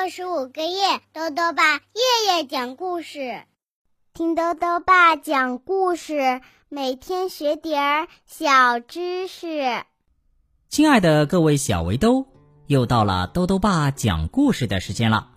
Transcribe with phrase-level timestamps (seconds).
[0.00, 3.42] 六十五个夜，豆豆爸夜夜讲故事，
[4.14, 9.82] 听豆豆爸讲故事，每天学点儿小知识。
[10.68, 12.26] 亲爱的各位小围兜，
[12.68, 15.30] 又到了豆豆爸讲故事的时间了。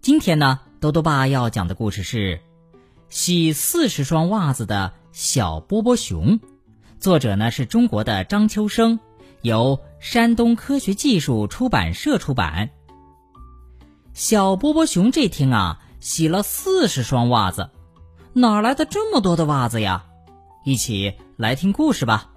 [0.00, 2.36] 今天呢，豆豆爸要讲的故事是
[3.08, 6.38] 《洗四十双袜子的小波波熊》，
[7.00, 9.00] 作者呢是中国的张秋生，
[9.42, 12.70] 由山东科学技术出版社出版。
[14.14, 17.70] 小波波熊这天啊，洗了四十双袜子，
[18.32, 20.06] 哪来的这么多的袜子呀？
[20.64, 22.30] 一起来听故事吧。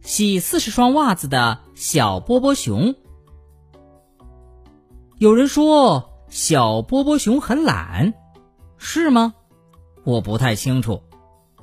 [0.00, 2.94] 洗四十双袜子的小波波熊。
[5.18, 8.14] 有人说小波波熊很懒，
[8.78, 9.34] 是吗？
[10.04, 11.02] 我不太清楚。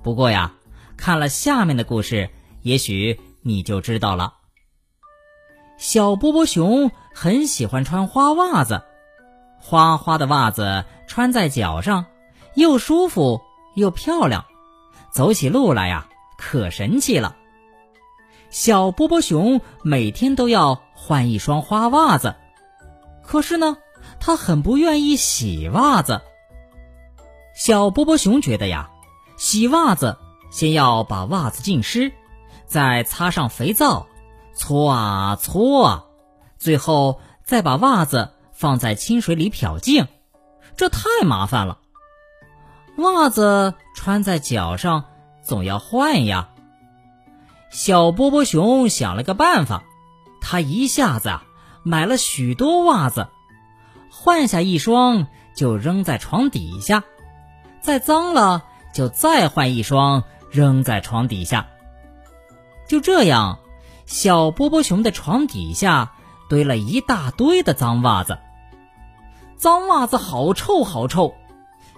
[0.04, 0.54] 不过呀，
[0.98, 2.30] 看了下面的故事，
[2.62, 4.34] 也许你就知道了。
[5.78, 8.82] 小波波熊很喜欢穿花袜子，
[9.60, 12.06] 花花的袜子穿在脚上，
[12.54, 13.42] 又舒服
[13.76, 14.46] 又漂亮，
[15.12, 17.36] 走起路来呀可神气了。
[18.50, 22.38] 小波波熊每天都要换一双花袜子，
[23.22, 23.76] 可是呢，
[24.22, 26.22] 他很不愿意洗袜子。
[27.54, 28.92] 小波波熊觉得呀，
[29.38, 30.18] 洗袜子
[30.52, 32.14] 先要把袜子浸湿，
[32.66, 34.08] 再擦上肥皂。
[34.56, 36.06] 搓啊搓啊，
[36.60, 40.08] 最后再把袜子放在清水里漂净，
[40.76, 41.80] 这太麻烦了。
[42.98, 45.06] 袜子穿在脚上，
[45.42, 46.50] 总要换呀。
[47.72, 49.84] 小波波熊想了个办法，
[50.42, 51.44] 他一下子啊
[51.84, 53.30] 买了许多袜子，
[54.12, 57.04] 换下一双就扔在床底下，
[57.80, 61.68] 再脏了就再换一双扔在床底下，
[62.88, 63.60] 就这样。
[64.06, 66.14] 小波波熊的床底下
[66.50, 68.40] 堆了一大堆的脏袜子，
[69.56, 71.36] 脏袜子好臭好臭，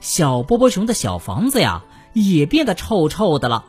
[0.02, 3.64] 小波波熊的小房子呀也变得臭臭的了，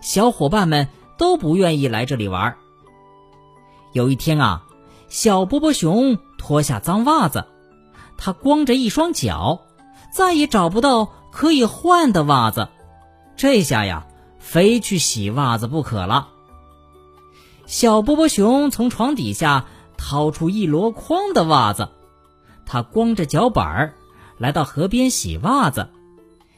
[0.00, 2.56] 小伙伴们都不愿意来这里玩。
[3.92, 4.64] 有一天啊，
[5.08, 7.46] 小波波熊脱下脏袜子，
[8.18, 9.60] 他光着一双脚，
[10.12, 12.68] 再也找不到可以换的袜子，
[13.36, 14.06] 这下呀，
[14.38, 16.28] 非去洗袜子不可了。
[17.66, 19.66] 小波波熊从床底下
[20.04, 21.88] 掏出一箩筐的袜子，
[22.66, 23.94] 他光着脚板儿
[24.36, 25.90] 来到河边洗袜子，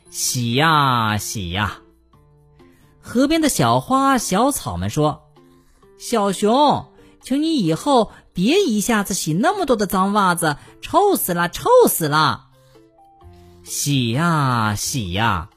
[0.08, 1.80] 洗呀洗呀。
[3.02, 5.24] 河边的小花小草们说
[6.00, 6.86] ：“小熊，
[7.20, 12.46] 请你以后别一下子洗那么多的脏袜子，臭死了，臭死了！”
[13.62, 15.50] 洗呀洗呀。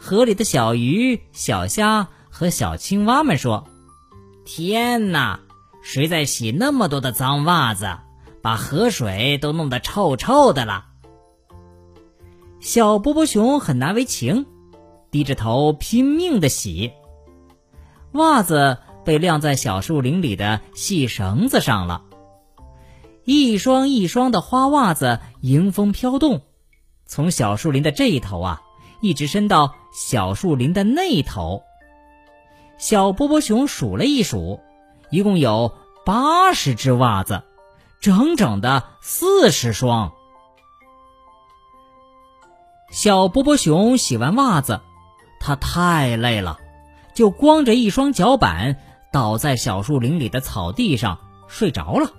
[0.00, 3.68] 河里的小鱼、小虾和小青蛙们说。
[4.46, 5.40] 天哪！
[5.88, 7.98] 谁在洗那么多的脏袜子，
[8.42, 10.86] 把河水都弄得臭臭的了。
[12.58, 14.46] 小波波熊很难为情，
[15.12, 16.90] 低着头拼命的洗。
[18.14, 22.02] 袜子被晾在小树林里的细绳子上了，
[23.24, 26.42] 一双一双的花袜子迎风飘动，
[27.06, 28.62] 从小树林的这一头啊，
[29.00, 31.62] 一直伸到小树林的那头。
[32.76, 34.58] 小波波熊数了一数，
[35.16, 37.42] 一共有八十只袜子，
[38.02, 40.12] 整整的四十双。
[42.90, 44.82] 小波波熊洗完袜子，
[45.40, 46.58] 他太累了，
[47.14, 48.76] 就光着一双脚板
[49.10, 51.18] 倒在小树林里的草地上
[51.48, 52.12] 睡着了。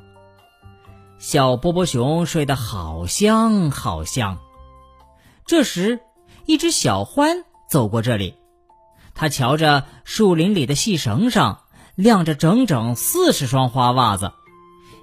[1.20, 4.40] 小波波熊睡得好香好香。
[5.46, 6.00] 这时，
[6.48, 8.34] 一只小獾走过这里。
[9.14, 11.62] 它瞧着树林里的细绳上
[11.98, 14.32] 晾着整整四十双花袜子，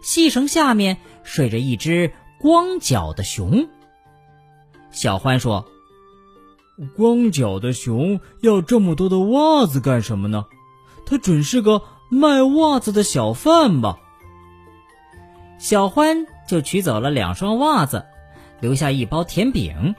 [0.00, 3.69] 细绳下面睡着一只光脚的熊。
[4.93, 5.66] 小欢说
[6.97, 10.47] ：“光脚的熊要这么多的袜子干什么呢？
[11.04, 13.98] 他准是个卖袜子的小贩吧？”
[15.59, 18.07] 小欢就取走了两双袜子，
[18.60, 19.97] 留下一包甜饼。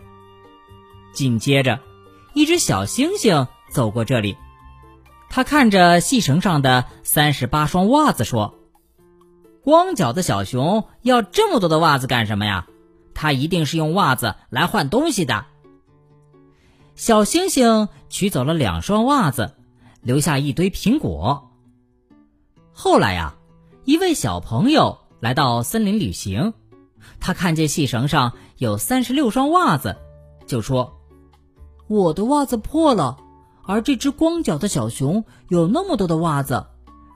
[1.12, 1.82] 紧接着，
[2.34, 3.48] 一只小星星。
[3.70, 4.38] 走过这里，
[5.36, 8.56] 他看着细绳上的三十八双袜子，说
[9.62, 12.68] ：“光脚的小熊要这么多的袜子干什么呀？
[13.14, 15.46] 他一定是用袜子来换东西的。”
[16.96, 19.56] 小星星取走了两双袜子，
[20.02, 21.52] 留下一堆苹果。
[22.72, 23.36] 后来呀，
[23.84, 26.54] 一位小朋友来到森林旅行，
[27.20, 29.98] 他看见细绳上有三十六双袜子，
[30.48, 30.96] 就说
[31.90, 33.18] ：“我的袜子破了。”
[33.68, 36.66] 而这只光脚的小熊有那么多的袜子，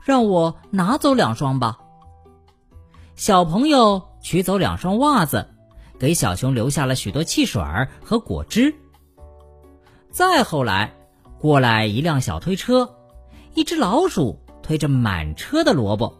[0.04, 1.78] 让我拿走两双吧。
[3.16, 5.48] 小朋友取走两双袜子，
[6.00, 7.62] 给小熊留下了许多汽水
[8.04, 8.74] 和果汁。
[10.10, 10.94] 再后来，
[11.40, 12.90] 过来一辆小推车，
[13.54, 16.18] 一只老鼠推着满车的萝卜，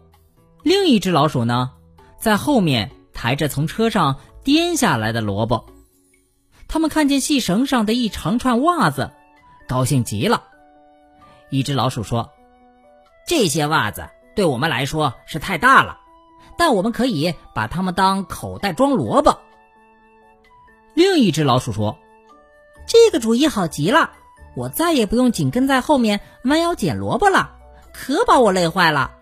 [0.62, 1.72] 另一只老鼠呢，
[2.18, 5.66] 在后面抬着从车上颠下来的萝卜。
[6.68, 9.10] 他们看见细绳上的一长串袜子，
[9.70, 10.42] 高兴极了。
[11.48, 12.32] 一只老鼠说
[13.24, 16.00] ：“这些袜子对我们来说是太大了，
[16.58, 19.38] 但我们可以把它们当口袋装萝卜。”
[20.92, 21.98] 另一只老鼠说
[22.84, 24.10] ：“这个主意好极了，
[24.56, 27.56] 我再也不用紧跟在后面弯腰捡萝卜了，
[27.92, 29.12] 可把我累坏了。”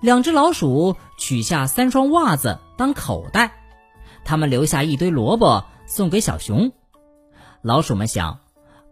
[0.00, 3.52] 两只老鼠取下三双袜子当口袋，
[4.24, 5.66] 他们留下一堆萝卜。
[5.84, 6.72] 送给小熊，
[7.60, 8.38] 老鼠们想，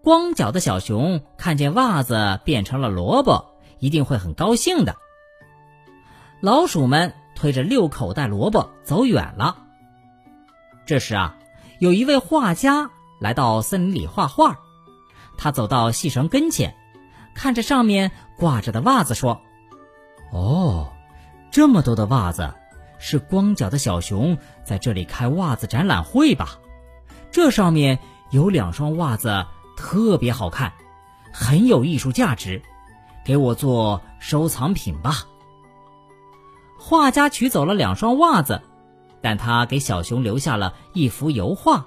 [0.02, 3.44] 光脚的小熊看见袜子变成了萝卜，
[3.78, 4.96] 一定会很高兴的。
[6.40, 9.58] 老鼠们推着六口袋萝卜走远了。
[10.86, 11.36] 这时啊，
[11.78, 14.58] 有一位画家来到森林里画画，
[15.36, 16.74] 他走到细绳跟前，
[17.34, 19.42] 看着上面挂着的袜子说
[20.32, 20.90] ：“哦，
[21.50, 22.54] 这么多的袜子，
[22.98, 26.58] 是光脚的小熊在这里开袜子展览会吧？”
[27.30, 27.98] 这上面
[28.30, 29.46] 有两双袜子，
[29.80, 30.74] 特别好看，
[31.32, 32.60] 很有艺术价值，
[33.24, 35.24] 给我做收藏品吧。
[36.78, 38.60] 画家取走了两双袜子，
[39.22, 41.86] 但他给小熊留下了一幅油画，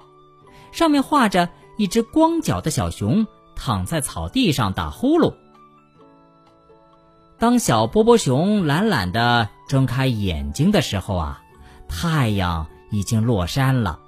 [0.72, 1.48] 上面画着
[1.78, 3.24] 一只光脚的小熊
[3.54, 5.32] 躺在草地上打呼噜。
[7.38, 11.42] 当小波波熊懒懒地睁开眼睛的时候啊，
[11.88, 14.00] 太阳已经落山了。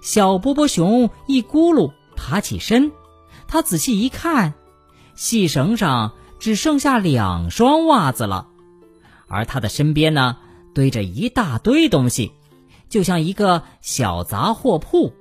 [0.00, 2.90] 小波波熊一咕噜爬起身，
[3.46, 4.52] 他仔细一看，
[5.14, 8.48] 细绳上只剩下两双袜子了，
[9.28, 10.36] 而他的身边呢，
[10.74, 12.32] 堆着一大堆东西，
[12.88, 15.14] 就像一个小杂货铺。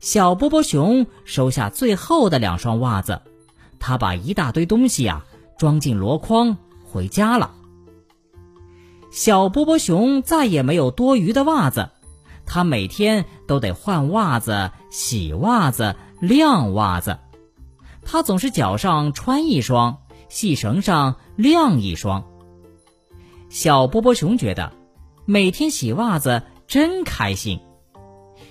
[0.00, 3.22] 小波波熊收下最后的两双袜子，
[3.78, 5.24] 他把一大堆东西啊
[5.56, 7.54] 装进箩筐回家了。
[9.10, 11.90] 小波波熊再也没有多余的袜子。
[12.46, 17.18] 他每天都得换袜子、洗袜子、晾袜子，
[18.04, 19.98] 他总是脚上穿一双，
[20.28, 22.24] 细绳上晾一双。
[23.48, 24.72] 小波波熊觉得
[25.24, 27.60] 每天洗袜子真开心，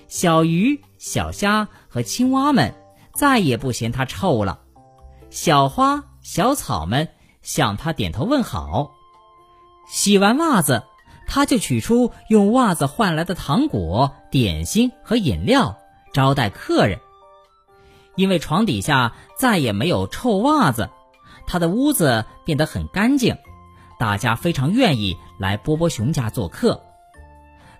[0.08, 2.74] 小鱼、小虾和青蛙们
[3.14, 4.60] 再也不嫌它臭了，
[5.30, 7.08] 小花、小草们
[7.42, 8.90] 向他点头问好。
[9.86, 10.82] 洗完袜子。
[11.26, 15.78] 他就取出用袜子换来的糖果、点心和饮料
[16.12, 16.98] 招待客人。
[18.16, 20.88] 因为床底下再也没有臭袜子，
[21.46, 23.36] 他的屋子变得很干净，
[23.98, 26.80] 大家非常愿意来波波熊家做客。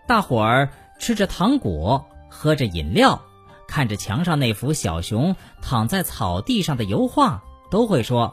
[0.09, 0.69] 大伙儿
[0.99, 3.23] 吃着糖果，喝着饮料，
[3.69, 8.33] 看着墙上那幅小熊躺在草地上的油画，都会说：“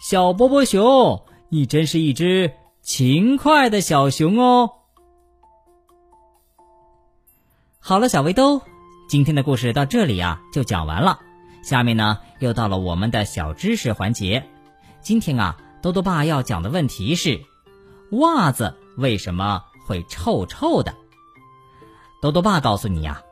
[0.00, 2.50] 小波波熊，你真是一只。”
[2.82, 4.72] 勤快的小熊哦。
[7.78, 8.62] 好了，小围兜，
[9.08, 11.20] 今天的故事到这里啊就讲完了。
[11.62, 14.48] 下面呢又到了我们的小知识环节。
[15.02, 17.42] 今天啊，多多爸要讲的问题是：
[18.12, 20.94] 袜子为什么会臭臭的？
[22.22, 23.22] 多多爸告诉你呀，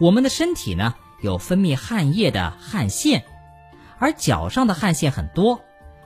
[0.00, 3.24] 我们的身体呢有分泌汗液的汗腺，
[3.98, 5.60] 而脚上的汗腺很多，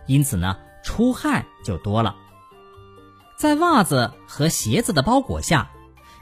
[0.06, 2.16] 因此呢出汗就多了。
[3.38, 5.70] 在袜子和鞋子的包裹下，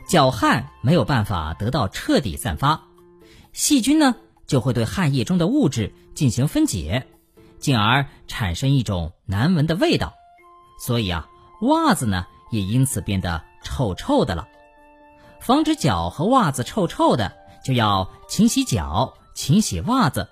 [0.07, 2.83] 脚汗没有办法得到彻底散发，
[3.55, 7.07] 细菌呢就会对汗液中的物质进行分解，
[7.59, 10.13] 进而产生一种难闻的味道。
[10.79, 11.27] 所以啊，
[11.63, 14.47] 袜子呢也因此变得臭臭的了。
[15.41, 17.33] 防止脚和袜子臭臭的，
[17.65, 20.29] 就要勤洗脚、勤洗袜子，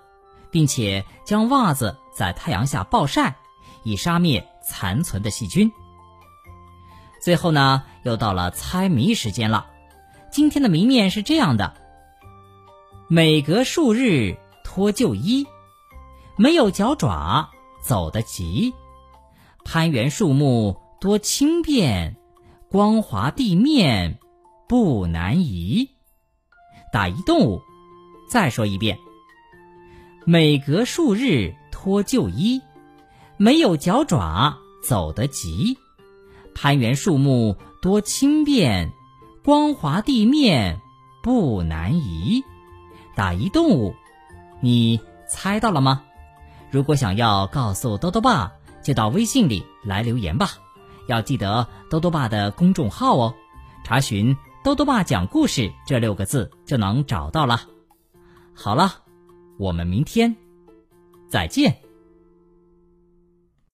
[0.51, 3.39] 并且将袜子在太阳下暴晒，
[3.85, 5.73] 以杀灭残存的细菌。
[7.25, 9.69] 最后呢，又到了猜谜时间了。
[10.31, 11.73] 今天的谜面是这样的：
[13.09, 15.47] 每隔数日脱旧衣，
[16.37, 17.49] 没有脚爪
[17.83, 18.75] 走得急，
[19.65, 22.15] 攀援树木多轻便，
[22.71, 24.19] 光滑地面
[24.69, 25.93] 不难移。
[26.93, 27.63] 打一动物。
[28.29, 28.99] 再说一遍：
[30.27, 32.61] 每隔数日脱旧衣，
[33.39, 35.79] 没有脚爪走得急。
[36.55, 38.93] 攀援树木多轻便，
[39.45, 40.81] 光滑地面
[41.23, 42.45] 不难移。
[43.15, 43.95] 打一动物，
[44.61, 46.05] 你猜到了吗？
[46.71, 50.51] 如果想要告诉豆豆爸，就到微信里来留言吧。
[51.07, 53.35] 要记得兜兜爸的公众号哦，
[53.85, 57.61] 查询“兜兜爸讲故事”这六个字就能找到了。
[58.55, 59.03] 好了，
[59.59, 60.35] 我们明天
[61.29, 61.84] 再见。